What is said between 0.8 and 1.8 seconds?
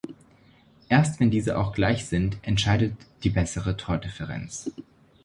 Erst wenn diese auch